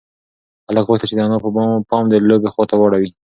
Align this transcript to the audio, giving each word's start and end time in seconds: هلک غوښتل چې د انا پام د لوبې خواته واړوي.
هلک 0.67 0.83
غوښتل 0.87 1.07
چې 1.09 1.15
د 1.17 1.21
انا 1.27 1.37
پام 1.89 2.03
د 2.09 2.13
لوبې 2.27 2.49
خواته 2.53 2.75
واړوي. 2.77 3.09